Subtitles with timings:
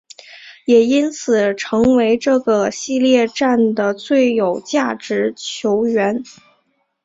[0.65, 6.23] 也因此成为这个系列战的最有价值球员。